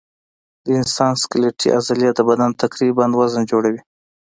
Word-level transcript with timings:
د 0.63 0.65
انسان 0.79 1.13
سکلیټي 1.21 1.67
عضلې 1.77 2.09
د 2.13 2.19
بدن 2.29 2.49
تقریباً 2.63 3.05
وزن 3.19 3.43
جوړوي. 3.51 3.81